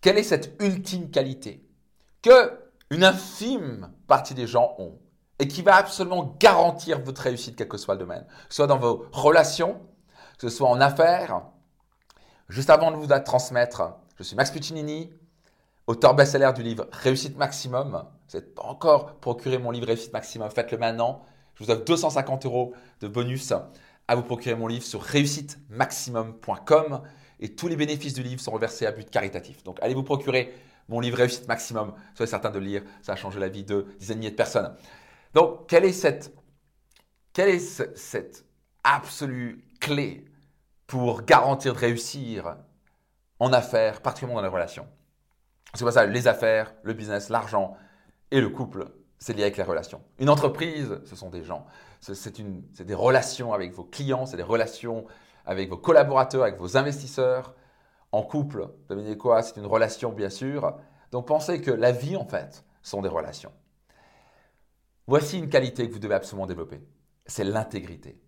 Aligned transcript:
quelle 0.00 0.18
est 0.18 0.22
cette 0.22 0.54
ultime 0.60 1.10
qualité 1.10 1.64
que 2.22 2.68
une 2.90 3.04
infime 3.04 3.92
partie 4.06 4.34
des 4.34 4.46
gens 4.46 4.74
ont 4.78 4.98
et 5.38 5.46
qui 5.46 5.62
va 5.62 5.76
absolument 5.76 6.36
garantir 6.40 7.00
votre 7.00 7.22
réussite, 7.22 7.56
quel 7.56 7.68
que 7.68 7.76
soit 7.76 7.94
le 7.94 8.00
domaine, 8.00 8.24
que 8.26 8.50
ce 8.50 8.56
soit 8.56 8.66
dans 8.66 8.78
vos 8.78 9.06
relations, 9.12 9.80
que 10.38 10.48
ce 10.48 10.56
soit 10.56 10.68
en 10.68 10.80
affaires. 10.80 11.42
Juste 12.48 12.70
avant 12.70 12.90
de 12.90 12.96
vous 12.96 13.06
la 13.06 13.20
transmettre, 13.20 13.94
je 14.16 14.22
suis 14.22 14.36
Max 14.36 14.50
Puccinini, 14.50 15.10
auteur 15.86 16.14
best-seller 16.14 16.52
du 16.54 16.62
livre 16.62 16.86
Réussite 16.92 17.36
Maximum. 17.36 18.04
Vous 18.28 18.36
n'êtes 18.36 18.54
pas 18.54 18.64
encore 18.64 19.16
procuré 19.16 19.58
mon 19.58 19.70
livre 19.70 19.86
Réussite 19.86 20.12
Maximum, 20.12 20.50
faites-le 20.50 20.78
maintenant. 20.78 21.24
Je 21.54 21.64
vous 21.64 21.70
offre 21.70 21.84
250 21.84 22.46
euros 22.46 22.74
de 23.00 23.08
bonus 23.08 23.52
à 24.08 24.16
vous 24.16 24.22
procurer 24.22 24.54
mon 24.54 24.66
livre 24.66 24.84
sur 24.84 25.02
réussitemaximum.com 25.02 27.02
et 27.40 27.54
tous 27.54 27.68
les 27.68 27.76
bénéfices 27.76 28.14
du 28.14 28.22
livre 28.22 28.40
sont 28.40 28.50
reversés 28.50 28.86
à 28.86 28.92
but 28.92 29.08
caritatif. 29.10 29.62
Donc 29.64 29.78
allez 29.80 29.94
vous 29.94 30.02
procurer 30.02 30.54
mon 30.88 31.00
livre 31.00 31.18
Réussite 31.18 31.46
Maximum. 31.48 31.94
Soyez 32.14 32.30
certain 32.30 32.50
de 32.50 32.58
le 32.58 32.64
lire, 32.64 32.82
ça 33.02 33.12
a 33.12 33.16
changé 33.16 33.38
la 33.38 33.48
vie 33.48 33.64
de 33.64 33.86
dizaines 33.98 34.16
de 34.16 34.20
milliers 34.20 34.30
de 34.30 34.36
personnes. 34.36 34.74
Donc, 35.34 35.68
quelle 35.68 35.84
est 35.84 35.92
cette, 35.92 36.34
quelle 37.32 37.50
est 37.50 37.96
cette 37.96 38.44
absolue 38.82 39.64
clé 39.80 40.24
pour 40.86 41.22
garantir 41.22 41.74
de 41.74 41.78
réussir 41.78 42.56
en 43.38 43.52
affaires, 43.52 44.00
particulièrement 44.00 44.40
dans 44.40 44.46
les 44.46 44.52
relations 44.52 44.86
C'est 45.74 45.84
pas 45.84 45.92
ça, 45.92 46.06
les 46.06 46.26
affaires, 46.26 46.74
le 46.82 46.94
business, 46.94 47.28
l'argent 47.28 47.76
et 48.30 48.40
le 48.40 48.48
couple, 48.48 48.90
c'est 49.18 49.34
lié 49.34 49.42
avec 49.42 49.56
les 49.58 49.62
relations. 49.62 50.02
Une 50.18 50.30
entreprise, 50.30 51.00
ce 51.04 51.14
sont 51.14 51.28
des 51.28 51.44
gens. 51.44 51.66
C'est 52.00 52.86
des 52.86 52.94
relations 52.94 53.52
avec 53.52 53.72
vos 53.72 53.84
clients, 53.84 54.24
c'est 54.24 54.36
des 54.36 54.42
relations 54.42 55.04
avec 55.48 55.70
vos 55.70 55.78
collaborateurs, 55.78 56.42
avec 56.42 56.58
vos 56.58 56.76
investisseurs. 56.76 57.54
En 58.12 58.22
couple, 58.22 58.68
devinez 58.90 59.16
quoi 59.16 59.42
C'est 59.42 59.56
une 59.56 59.66
relation, 59.66 60.12
bien 60.12 60.28
sûr. 60.28 60.76
Donc 61.10 61.26
pensez 61.26 61.62
que 61.62 61.70
la 61.70 61.90
vie, 61.90 62.16
en 62.16 62.26
fait, 62.26 62.64
sont 62.82 63.00
des 63.00 63.08
relations. 63.08 63.52
Voici 65.06 65.38
une 65.38 65.48
qualité 65.48 65.88
que 65.88 65.94
vous 65.94 65.98
devez 65.98 66.14
absolument 66.14 66.46
développer. 66.46 66.86
C'est 67.24 67.44
l'intégrité. 67.44 68.20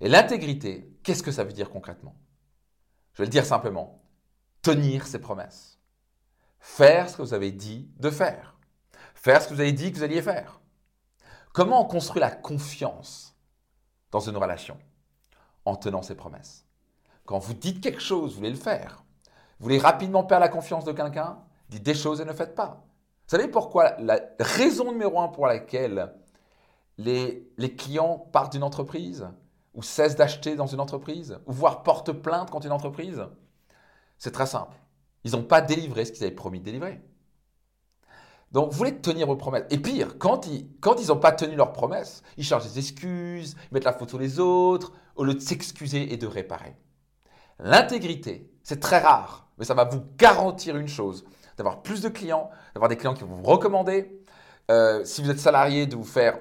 Et 0.00 0.08
l'intégrité, 0.08 0.96
qu'est-ce 1.02 1.22
que 1.22 1.30
ça 1.30 1.44
veut 1.44 1.52
dire 1.52 1.68
concrètement? 1.68 2.16
Je 3.12 3.18
vais 3.18 3.26
le 3.26 3.30
dire 3.30 3.44
simplement. 3.44 4.02
Tenir 4.62 5.06
ses 5.06 5.20
promesses. 5.20 5.78
Faire 6.58 7.10
ce 7.10 7.18
que 7.18 7.22
vous 7.22 7.34
avez 7.34 7.52
dit 7.52 7.90
de 7.98 8.08
faire. 8.08 8.58
Faire 9.14 9.42
ce 9.42 9.48
que 9.48 9.54
vous 9.54 9.60
avez 9.60 9.72
dit 9.72 9.92
que 9.92 9.98
vous 9.98 10.04
alliez 10.04 10.22
faire. 10.22 10.62
Comment 11.52 11.84
on 11.84 11.88
construit 11.88 12.20
la 12.20 12.30
confiance 12.30 13.36
dans 14.10 14.20
une 14.20 14.38
relation? 14.38 14.78
En 15.64 15.76
tenant 15.76 16.02
ses 16.02 16.14
promesses. 16.14 16.66
Quand 17.26 17.38
vous 17.38 17.54
dites 17.54 17.80
quelque 17.80 18.00
chose, 18.00 18.30
vous 18.30 18.38
voulez 18.38 18.50
le 18.50 18.56
faire. 18.56 19.04
Vous 19.58 19.64
voulez 19.64 19.78
rapidement 19.78 20.24
perdre 20.24 20.44
la 20.44 20.48
confiance 20.48 20.84
de 20.84 20.92
quelqu'un 20.92 21.38
Dites 21.68 21.84
des 21.84 21.94
choses 21.94 22.20
et 22.20 22.24
ne 22.24 22.32
faites 22.32 22.54
pas. 22.54 22.84
Vous 23.26 23.36
savez 23.36 23.46
pourquoi 23.46 23.94
La 24.00 24.20
raison 24.40 24.90
numéro 24.90 25.20
un 25.20 25.28
pour 25.28 25.46
laquelle 25.46 26.12
les, 26.98 27.48
les 27.56 27.76
clients 27.76 28.18
partent 28.18 28.52
d'une 28.52 28.64
entreprise 28.64 29.28
ou 29.74 29.82
cessent 29.82 30.16
d'acheter 30.16 30.56
dans 30.56 30.66
une 30.66 30.80
entreprise 30.80 31.38
ou 31.46 31.52
voire 31.52 31.82
portent 31.82 32.12
plainte 32.12 32.50
contre 32.50 32.66
une 32.66 32.72
entreprise, 32.72 33.22
c'est 34.18 34.32
très 34.32 34.46
simple. 34.46 34.76
Ils 35.24 35.32
n'ont 35.32 35.44
pas 35.44 35.60
délivré 35.60 36.04
ce 36.04 36.12
qu'ils 36.12 36.24
avaient 36.24 36.34
promis 36.34 36.58
de 36.58 36.64
délivrer. 36.64 37.00
Donc, 38.52 38.72
vous 38.72 38.78
voulez 38.78 38.96
tenir 38.96 39.26
vos 39.26 39.36
promesses. 39.36 39.64
Et 39.70 39.78
pire, 39.78 40.18
quand 40.18 40.46
ils 40.46 40.66
quand 40.80 41.00
ils 41.00 41.08
n'ont 41.08 41.18
pas 41.18 41.32
tenu 41.32 41.54
leurs 41.54 41.72
promesses, 41.72 42.22
ils 42.36 42.44
cherchent 42.44 42.64
des 42.64 42.78
excuses, 42.78 43.56
ils 43.70 43.74
mettent 43.74 43.84
la 43.84 43.92
faute 43.92 44.08
sur 44.08 44.18
les 44.18 44.40
autres, 44.40 44.92
au 45.14 45.24
lieu 45.24 45.34
de 45.34 45.40
s'excuser 45.40 46.12
et 46.12 46.16
de 46.16 46.26
réparer. 46.26 46.74
L'intégrité, 47.58 48.50
c'est 48.62 48.80
très 48.80 48.98
rare, 48.98 49.48
mais 49.58 49.64
ça 49.64 49.74
va 49.74 49.84
vous 49.84 50.02
garantir 50.16 50.76
une 50.76 50.88
chose 50.88 51.24
d'avoir 51.56 51.82
plus 51.82 52.00
de 52.00 52.08
clients, 52.08 52.50
d'avoir 52.74 52.88
des 52.88 52.96
clients 52.96 53.14
qui 53.14 53.22
vont 53.22 53.34
vous 53.34 53.42
recommander. 53.42 54.18
Euh, 54.70 55.04
si 55.04 55.22
vous 55.22 55.30
êtes 55.30 55.38
salarié, 55.38 55.86
de 55.86 55.94
vous 55.94 56.04
faire 56.04 56.38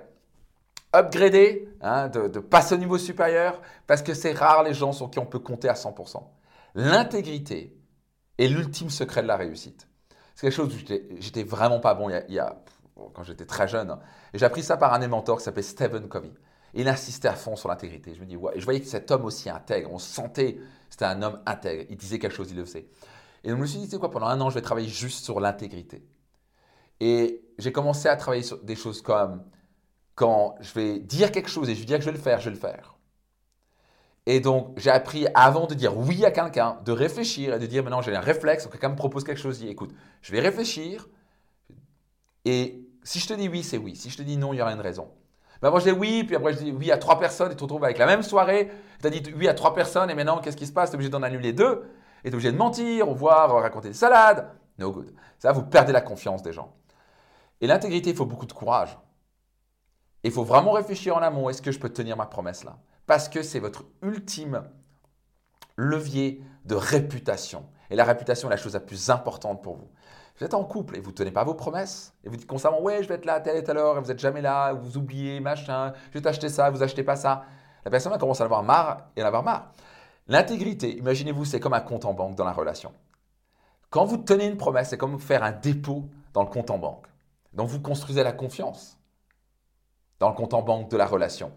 upgrader, 0.95 1.67
hein, 1.81 2.07
de, 2.07 2.39
passer 2.39 2.75
au 2.75 2.77
niveau 2.77 2.97
supérieur, 2.97 3.61
parce 3.85 4.01
que 4.01 4.13
c'est 4.13 4.31
rare 4.31 4.63
les 4.63 4.73
gens 4.73 4.93
sur 4.93 5.11
qui 5.11 5.19
on 5.19 5.25
peut 5.25 5.39
compter 5.39 5.67
à 5.67 5.73
100%. 5.73 6.23
L'intégrité 6.75 7.75
est 8.37 8.47
l'ultime 8.47 8.89
secret 8.89 9.21
de 9.21 9.27
la 9.27 9.35
réussite. 9.35 9.88
C'est 10.39 10.47
quelque 10.47 10.55
chose 10.55 10.73
où 10.73 11.17
j'étais 11.19 11.43
vraiment 11.43 11.81
pas 11.81 11.93
bon 11.93 12.09
il 12.09 12.33
y 12.33 12.39
a, 12.39 12.55
quand 13.13 13.23
j'étais 13.23 13.45
très 13.45 13.67
jeune. 13.67 13.97
Et 14.33 14.37
j'ai 14.37 14.45
appris 14.45 14.63
ça 14.63 14.77
par 14.77 14.93
un 14.93 14.99
des 14.99 15.09
mentors 15.09 15.39
qui 15.39 15.43
s'appelait 15.43 15.61
Stephen 15.61 16.07
Covey. 16.07 16.31
Il 16.73 16.87
insistait 16.87 17.27
à 17.27 17.33
fond 17.33 17.57
sur 17.57 17.67
l'intégrité. 17.67 18.15
Je 18.15 18.21
me 18.21 18.25
dis, 18.25 18.37
ouais. 18.37 18.53
Et 18.55 18.61
je 18.61 18.63
voyais 18.63 18.79
que 18.79 18.87
cet 18.87 19.11
homme 19.11 19.25
aussi 19.25 19.49
intègre, 19.49 19.91
on 19.91 19.97
sentait, 19.97 20.57
c'était 20.89 21.03
un 21.03 21.21
homme 21.23 21.41
intègre. 21.45 21.83
Il 21.89 21.97
disait 21.97 22.19
quelque 22.19 22.35
chose, 22.35 22.51
il 22.51 22.55
le 22.55 22.63
faisait. 22.63 22.87
Et 23.43 23.49
je 23.49 23.53
me 23.53 23.65
suis 23.65 23.79
dit, 23.79 23.87
tu 23.87 23.91
sais 23.91 23.97
quoi, 23.97 24.11
pendant 24.11 24.27
un 24.27 24.39
an, 24.39 24.49
je 24.49 24.55
vais 24.55 24.61
travailler 24.61 24.87
juste 24.87 25.25
sur 25.25 25.41
l'intégrité. 25.41 26.07
Et 27.01 27.43
j'ai 27.57 27.73
commencé 27.73 28.07
à 28.07 28.15
travailler 28.15 28.43
sur 28.43 28.63
des 28.63 28.77
choses 28.77 29.01
comme 29.01 29.43
quand 30.15 30.55
je 30.61 30.73
vais 30.73 30.99
dire 30.99 31.33
quelque 31.33 31.49
chose 31.49 31.69
et 31.69 31.75
je 31.75 31.81
vais 31.81 31.85
dire 31.85 31.97
que 31.97 32.05
je 32.05 32.11
vais 32.11 32.15
le 32.15 32.23
faire, 32.23 32.39
je 32.39 32.45
vais 32.45 32.55
le 32.55 32.61
faire. 32.61 32.95
Et 34.29 34.39
donc, 34.41 34.73
j'ai 34.77 34.91
appris 34.91 35.25
avant 35.33 35.65
de 35.65 35.73
dire 35.73 35.97
oui 35.97 36.23
à 36.23 36.29
quelqu'un, 36.29 36.77
de 36.85 36.91
réfléchir 36.91 37.55
et 37.55 37.57
de 37.57 37.65
dire 37.65 37.83
maintenant 37.83 38.03
j'ai 38.03 38.15
un 38.15 38.19
réflexe, 38.19 38.67
quelqu'un 38.67 38.89
me 38.89 38.95
propose 38.95 39.23
quelque 39.23 39.39
chose, 39.39 39.55
je 39.55 39.65
dis 39.65 39.71
écoute, 39.71 39.89
je 40.21 40.31
vais 40.31 40.39
réfléchir 40.39 41.07
et 42.45 42.87
si 43.01 43.17
je 43.17 43.27
te 43.27 43.33
dis 43.33 43.49
oui, 43.49 43.63
c'est 43.63 43.79
oui. 43.79 43.95
Si 43.95 44.11
je 44.11 44.17
te 44.17 44.21
dis 44.21 44.37
non, 44.37 44.53
il 44.53 44.57
y 44.57 44.61
aura 44.61 44.71
une 44.71 44.81
raison. 44.81 45.09
Mais 45.63 45.69
avant, 45.69 45.79
je 45.79 45.85
dis 45.85 45.91
oui, 45.91 46.23
puis 46.25 46.35
après, 46.35 46.53
je 46.53 46.59
dis 46.59 46.71
oui 46.71 46.91
à 46.91 46.99
trois 46.99 47.17
personnes 47.17 47.47
et 47.47 47.55
tu 47.55 47.57
te 47.57 47.63
retrouves 47.63 47.83
avec 47.83 47.97
la 47.97 48.05
même 48.05 48.21
soirée. 48.21 48.69
Tu 49.01 49.07
as 49.07 49.09
dit 49.09 49.23
oui 49.35 49.47
à 49.47 49.55
trois 49.55 49.73
personnes 49.73 50.11
et 50.11 50.13
maintenant, 50.13 50.37
qu'est-ce 50.37 50.57
qui 50.57 50.67
se 50.67 50.73
passe? 50.73 50.91
Tu 50.91 50.93
es 50.93 50.97
obligé 50.97 51.09
d'en 51.09 51.23
annuler 51.23 51.51
deux 51.51 51.89
est 52.23 52.31
obligé 52.31 52.51
de 52.51 52.57
mentir, 52.57 53.09
ou 53.09 53.15
voir 53.15 53.51
raconter 53.51 53.87
des 53.87 53.93
salades. 53.95 54.47
No 54.77 54.91
good. 54.91 55.11
Ça, 55.39 55.51
vous 55.53 55.63
perdez 55.63 55.91
la 55.91 56.01
confiance 56.01 56.43
des 56.43 56.53
gens. 56.53 56.75
Et 57.61 57.65
l'intégrité, 57.65 58.11
il 58.11 58.15
faut 58.15 58.27
beaucoup 58.27 58.45
de 58.45 58.53
courage. 58.53 58.95
Il 60.23 60.31
faut 60.31 60.43
vraiment 60.43 60.71
réfléchir 60.71 61.15
en 61.15 61.21
amont. 61.21 61.49
Est-ce 61.49 61.61
que 61.61 61.71
je 61.71 61.79
peux 61.79 61.89
tenir 61.89 62.17
ma 62.17 62.25
promesse 62.25 62.63
là? 62.63 62.77
Parce 63.05 63.29
que 63.29 63.41
c'est 63.41 63.59
votre 63.59 63.85
ultime 64.01 64.63
levier 65.77 66.43
de 66.65 66.75
réputation. 66.75 67.65
Et 67.89 67.95
la 67.95 68.03
réputation 68.03 68.49
est 68.49 68.51
la 68.51 68.57
chose 68.57 68.73
la 68.73 68.81
plus 68.81 69.09
importante 69.09 69.63
pour 69.63 69.77
vous. 69.77 69.89
Vous 70.37 70.45
êtes 70.45 70.53
en 70.53 70.63
couple 70.63 70.95
et 70.95 70.99
vous 71.01 71.11
ne 71.11 71.15
tenez 71.15 71.31
pas 71.31 71.43
vos 71.43 71.53
promesses. 71.53 72.13
Et 72.23 72.29
vous 72.29 72.35
dites 72.35 72.47
constamment, 72.47 72.81
ouais, 72.81 73.01
je 73.01 73.09
vais 73.09 73.15
être 73.15 73.25
là 73.25 73.35
à 73.35 73.39
telle 73.39 73.57
et 73.57 73.63
telle 73.63 73.77
heure, 73.77 73.97
et 73.97 74.01
vous 74.01 74.07
n'êtes 74.07 74.19
jamais 74.19 74.41
là, 74.41 74.73
vous 74.73 74.97
oubliez, 74.97 75.39
machin, 75.39 75.93
je 76.09 76.13
vais 76.13 76.21
t'acheter 76.21 76.49
ça, 76.49 76.69
vous 76.69 76.83
achetez 76.83 77.03
pas 77.03 77.15
ça. 77.15 77.45
La 77.83 77.91
personne 77.91 78.11
va 78.11 78.17
commencer 78.17 78.41
à 78.41 78.45
avoir 78.45 78.63
marre 78.63 79.09
et 79.15 79.23
en 79.23 79.25
avoir 79.25 79.43
marre. 79.43 79.73
L'intégrité, 80.27 80.97
imaginez-vous, 80.97 81.45
c'est 81.45 81.59
comme 81.59 81.73
un 81.73 81.81
compte 81.81 82.05
en 82.05 82.13
banque 82.13 82.35
dans 82.35 82.45
la 82.45 82.53
relation. 82.53 82.93
Quand 83.89 84.05
vous 84.05 84.17
tenez 84.17 84.45
une 84.45 84.57
promesse, 84.57 84.89
c'est 84.89 84.97
comme 84.97 85.19
faire 85.19 85.43
un 85.43 85.51
dépôt 85.51 86.09
dans 86.33 86.43
le 86.43 86.49
compte 86.49 86.69
en 86.69 86.77
banque. 86.77 87.07
Donc 87.53 87.67
vous 87.69 87.81
construisez 87.81 88.23
la 88.23 88.31
confiance 88.31 88.98
dans 90.19 90.29
le 90.29 90.35
compte 90.35 90.53
en 90.53 90.61
banque 90.61 90.89
de 90.89 90.97
la 90.97 91.05
relation. 91.05 91.51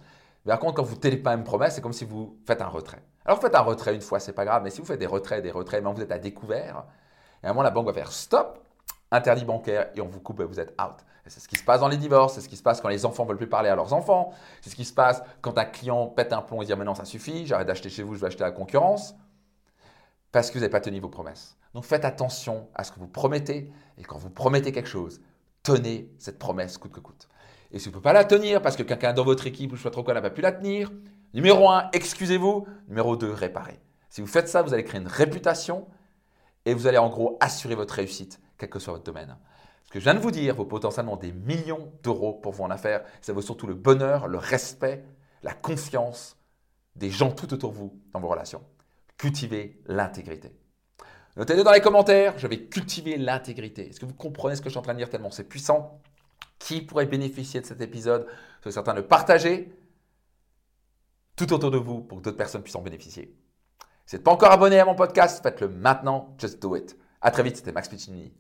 Mais 0.45 0.51
par 0.51 0.59
contre, 0.59 0.75
quand 0.75 0.83
vous 0.83 0.97
ne 0.97 1.01
tenez 1.01 1.17
pas 1.17 1.35
une 1.35 1.45
promesse, 1.45 1.75
c'est 1.75 1.81
comme 1.81 1.93
si 1.93 2.05
vous 2.05 2.39
faites 2.47 2.63
un 2.63 2.69
retrait. 2.69 3.03
Alors 3.25 3.39
vous 3.39 3.43
faites 3.43 3.55
un 3.55 3.61
retrait 3.61 3.95
une 3.95 4.01
fois, 4.01 4.19
c'est 4.19 4.33
pas 4.33 4.45
grave, 4.45 4.63
mais 4.65 4.71
si 4.71 4.81
vous 4.81 4.87
faites 4.87 4.99
des 4.99 5.07
retraits, 5.07 5.43
des 5.43 5.51
retraits, 5.51 5.83
mais 5.83 5.93
vous 5.93 6.01
êtes 6.01 6.11
à 6.11 6.19
découvert, 6.19 6.85
et 7.43 7.47
à 7.47 7.51
un 7.51 7.53
moment 7.53 7.63
la 7.63 7.71
banque 7.71 7.87
va 7.87 7.93
faire 7.93 8.11
stop, 8.11 8.59
interdit 9.11 9.45
bancaire, 9.45 9.91
et 9.95 10.01
on 10.01 10.09
vous 10.09 10.21
coupe 10.21 10.41
et 10.41 10.45
vous 10.45 10.59
êtes 10.59 10.75
out. 10.81 10.97
C'est 11.27 11.39
ce 11.39 11.47
qui 11.47 11.57
se 11.57 11.63
passe 11.63 11.81
dans 11.81 11.89
les 11.89 11.97
divorces, 11.97 12.35
c'est 12.35 12.41
ce 12.41 12.49
qui 12.49 12.57
se 12.57 12.65
passe 12.65 12.81
quand 12.81 12.89
les 12.89 13.07
enfants 13.07 13.23
ne 13.23 13.29
veulent 13.29 13.37
plus 13.37 13.49
parler 13.49 13.69
à 13.69 13.77
leurs 13.77 13.93
enfants, 13.93 14.33
c'est 14.61 14.71
ce 14.71 14.75
qui 14.75 14.85
se 14.85 14.93
passe 14.93 15.23
quand 15.41 15.57
un 15.57 15.65
client 15.65 16.07
pète 16.09 16.33
un 16.33 16.43
plomb 16.43 16.63
et 16.63 16.65
dit 16.65 16.75
maintenant 16.75 16.97
ça 16.97 17.05
suffit, 17.05 17.47
j'arrête 17.47 17.69
d'acheter 17.69 17.91
chez 17.91 18.03
vous, 18.03 18.15
je 18.15 18.21
vais 18.21 18.27
acheter 18.27 18.43
à 18.43 18.49
la 18.49 18.53
concurrence, 18.53 19.15
parce 20.33 20.49
que 20.49 20.55
vous 20.55 20.61
n'avez 20.61 20.73
pas 20.73 20.81
tenu 20.81 20.99
vos 20.99 21.09
promesses. 21.09 21.57
Donc 21.75 21.85
faites 21.85 22.05
attention 22.05 22.69
à 22.75 22.83
ce 22.83 22.91
que 22.91 22.99
vous 22.99 23.07
promettez, 23.07 23.71
et 23.99 24.03
quand 24.03 24.19
vous 24.19 24.31
promettez 24.31 24.73
quelque 24.73 24.89
chose, 24.89 25.21
tenez 25.63 26.11
cette 26.19 26.41
promesse 26.41 26.77
coûte 26.77 26.93
que 26.93 27.01
coûte. 27.01 27.29
Et 27.73 27.79
si 27.79 27.87
vous 27.87 27.91
ne 27.91 27.93
pouvez 27.95 28.03
pas 28.03 28.13
la 28.13 28.25
tenir 28.25 28.61
parce 28.61 28.77
que 28.77 28.83
quelqu'un 28.83 29.15
dans 29.15 29.25
votre 29.25 29.47
équipe 29.47 29.73
ou 29.73 29.77
je 29.77 29.81
ne 29.81 29.83
sais 29.85 29.89
pas 29.89 29.93
trop 29.93 30.05
quoi 30.05 30.15
n'a 30.15 30.21
pas 30.21 30.31
pu 30.31 30.43
la 30.43 30.53
tenir, 30.53 30.93
numéro 31.33 31.71
1, 31.71 31.89
excusez-vous. 31.93 32.67
Numéro 32.89 33.17
2, 33.17 33.33
réparez. 33.33 33.81
Si 34.11 34.21
vous 34.21 34.27
faites 34.27 34.49
ça, 34.49 34.61
vous 34.61 34.75
allez 34.75 34.85
créer 34.85 35.01
une 35.01 35.09
réputation 35.09 35.89
et 36.67 36.75
vous 36.75 36.87
allez 36.87 36.99
en 36.99 37.09
gros 37.09 37.39
assurer 37.41 37.75
votre 37.75 37.95
réussite, 37.95 38.41
quel 38.59 38.69
que 38.69 38.79
soit 38.79 38.93
votre 38.93 39.05
domaine. 39.05 39.37
Ce 39.85 39.91
que 39.91 39.99
je 39.99 40.05
viens 40.05 40.15
de 40.15 40.21
vous 40.21 40.31
dire 40.31 40.55
vaut 40.55 40.67
potentiellement 40.67 41.17
des 41.17 41.33
millions 41.33 41.91
d'euros 42.03 42.35
pour 42.35 42.53
vous 42.53 42.63
en 42.63 42.71
affaires. 42.71 43.03
Ça 43.23 43.33
vaut 43.33 43.41
surtout 43.41 43.67
le 43.67 43.75
bonheur, 43.75 44.29
le 44.29 44.39
respect, 44.39 45.05
la 45.43 45.55
confiance 45.55 46.37
des 46.95 47.11
gens 47.11 47.31
tout 47.31 47.53
autour 47.55 47.73
de 47.73 47.79
vous 47.79 47.99
dans 48.13 48.21
vos 48.21 48.29
relations. 48.29 48.63
Cultivez 49.17 49.81
l'intégrité. 49.87 50.55
Notez-le 51.37 51.65
dans 51.65 51.73
les 51.73 51.81
commentaires, 51.81 52.39
je 52.39 52.47
vais 52.47 52.65
cultiver 52.67 53.17
l'intégrité. 53.17 53.89
Est-ce 53.89 53.99
que 53.99 54.05
vous 54.05 54.15
comprenez 54.15 54.57
ce 54.57 54.61
que 54.61 54.69
je 54.69 54.73
suis 54.73 54.79
en 54.79 54.83
train 54.83 54.93
de 54.93 54.99
dire 54.99 55.09
tellement 55.09 55.31
c'est 55.31 55.45
puissant? 55.49 56.03
Qui 56.63 56.81
pourrait 56.81 57.07
bénéficier 57.07 57.61
de 57.61 57.67
cet 57.67 57.81
épisode 57.81 58.27
Soyez 58.63 58.75
certain 58.75 58.95
de 58.95 59.01
le 59.01 59.07
partager 59.07 59.73
tout 61.35 61.53
autour 61.53 61.71
de 61.71 61.79
vous 61.79 62.01
pour 62.01 62.19
que 62.19 62.23
d'autres 62.23 62.37
personnes 62.37 62.63
puissent 62.63 62.77
en 62.77 62.83
bénéficier. 62.83 63.35
Si 64.07 64.17
vous 64.17 64.19
n'êtes 64.19 64.25
pas 64.25 64.31
encore 64.31 64.53
abonné 64.53 64.79
à 64.79 64.85
mon 64.85 64.95
podcast, 64.95 65.43
faites-le 65.43 65.69
maintenant. 65.69 66.37
Just 66.39 66.63
do 66.63 66.77
it. 66.77 66.97
À 67.21 67.31
très 67.31 67.43
vite, 67.43 67.57
c'était 67.57 67.73
Max 67.73 67.89
Piccini. 67.89 68.33